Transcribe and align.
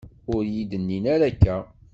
Ur 0.35 0.43
yi-d-nnin 0.53 1.05
ara 1.13 1.25
akka. 1.31 1.57